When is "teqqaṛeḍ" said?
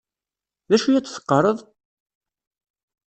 1.07-1.59